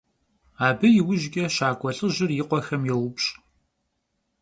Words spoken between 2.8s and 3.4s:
youpş'.